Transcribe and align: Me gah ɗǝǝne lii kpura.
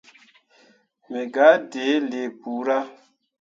Me 1.09 1.19
gah 1.33 1.55
ɗǝǝne 1.71 2.05
lii 2.09 2.29
kpura. 2.39 2.77